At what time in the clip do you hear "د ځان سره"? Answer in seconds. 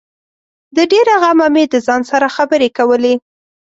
1.73-2.27